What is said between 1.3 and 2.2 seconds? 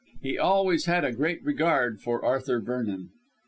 regard